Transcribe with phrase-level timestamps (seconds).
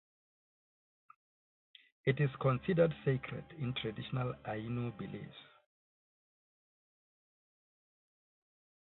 [2.05, 5.37] It is considered sacred in traditional Ainu beliefs.